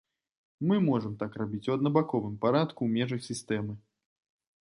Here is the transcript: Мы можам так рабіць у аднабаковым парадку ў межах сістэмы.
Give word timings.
Мы 0.69 0.77
можам 0.85 1.11
так 1.23 1.35
рабіць 1.41 1.67
у 1.71 1.75
аднабаковым 1.77 2.33
парадку 2.45 2.79
ў 2.85 2.89
межах 3.03 3.21
сістэмы. 3.29 3.73